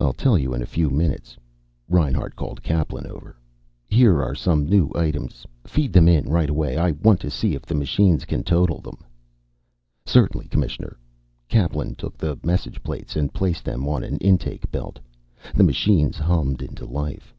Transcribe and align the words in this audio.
"I'll 0.00 0.12
tell 0.12 0.36
you 0.36 0.52
in 0.52 0.62
a 0.62 0.66
few 0.66 0.90
minutes." 0.90 1.36
Reinhart 1.88 2.34
called 2.34 2.60
Kaplan 2.60 3.06
over. 3.06 3.36
"Here 3.88 4.20
are 4.20 4.34
some 4.34 4.64
new 4.68 4.90
items. 4.96 5.46
Feed 5.64 5.92
them 5.92 6.08
in 6.08 6.28
right 6.28 6.50
away. 6.50 6.76
I 6.76 6.90
want 7.04 7.20
to 7.20 7.30
see 7.30 7.54
if 7.54 7.62
the 7.64 7.76
machines 7.76 8.24
can 8.24 8.42
total 8.42 8.80
them." 8.80 8.98
"Certainly, 10.04 10.48
Commissioner." 10.48 10.96
Kaplan 11.46 11.94
took 11.94 12.18
the 12.18 12.36
message 12.42 12.82
plates 12.82 13.14
and 13.14 13.32
placed 13.32 13.64
them 13.64 13.86
on 13.86 14.02
an 14.02 14.16
intake 14.18 14.68
belt. 14.72 14.98
The 15.54 15.62
machines 15.62 16.18
hummed 16.18 16.60
into 16.60 16.84
life. 16.84 17.32